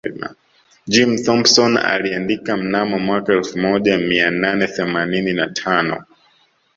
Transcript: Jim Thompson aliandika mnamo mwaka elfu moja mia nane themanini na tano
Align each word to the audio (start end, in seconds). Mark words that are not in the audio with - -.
Jim 0.87 1.17
Thompson 1.23 1.77
aliandika 1.77 2.57
mnamo 2.57 2.99
mwaka 2.99 3.33
elfu 3.33 3.57
moja 3.59 3.97
mia 3.97 4.31
nane 4.31 4.67
themanini 4.67 5.33
na 5.33 5.47
tano 5.47 6.03